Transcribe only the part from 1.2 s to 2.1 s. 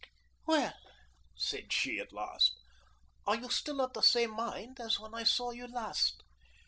said she